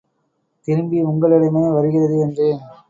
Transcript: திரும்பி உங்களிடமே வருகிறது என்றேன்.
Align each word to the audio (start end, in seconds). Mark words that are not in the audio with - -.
திரும்பி 0.67 0.99
உங்களிடமே 1.05 1.63
வருகிறது 1.73 2.17
என்றேன். 2.21 2.61